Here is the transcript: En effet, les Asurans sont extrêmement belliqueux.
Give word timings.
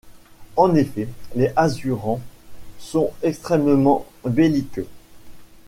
En 0.55 0.73
effet, 0.73 1.07
les 1.35 1.51
Asurans 1.55 2.21
sont 2.79 3.11
extrêmement 3.21 4.07
belliqueux. 4.25 4.87